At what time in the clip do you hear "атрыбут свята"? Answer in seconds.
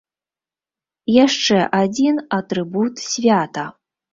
2.41-3.71